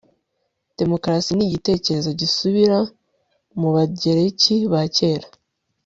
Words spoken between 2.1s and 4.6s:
gisubira mu bagereki